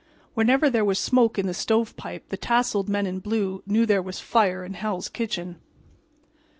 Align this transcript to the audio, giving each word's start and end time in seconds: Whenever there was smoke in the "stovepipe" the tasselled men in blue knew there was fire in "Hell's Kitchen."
Whenever 0.33 0.67
there 0.67 0.83
was 0.83 0.97
smoke 0.97 1.37
in 1.37 1.45
the 1.45 1.53
"stovepipe" 1.53 2.27
the 2.29 2.35
tasselled 2.35 2.89
men 2.89 3.05
in 3.05 3.19
blue 3.19 3.61
knew 3.67 3.85
there 3.85 4.01
was 4.01 4.19
fire 4.19 4.65
in 4.65 4.73
"Hell's 4.73 5.07
Kitchen." 5.09 5.57